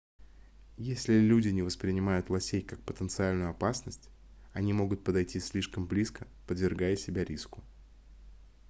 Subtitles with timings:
[0.79, 4.09] если люди не воспринимают лосей как потенциальную опасность
[4.51, 7.61] они могут подойти слишком близко подвергая себя риску